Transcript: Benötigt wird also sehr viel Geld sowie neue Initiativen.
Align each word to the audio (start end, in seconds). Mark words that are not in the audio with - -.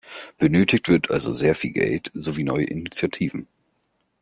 Benötigt 0.39 0.89
wird 0.89 1.11
also 1.11 1.31
sehr 1.31 1.53
viel 1.53 1.69
Geld 1.73 2.09
sowie 2.15 2.43
neue 2.43 2.63
Initiativen. 2.63 3.45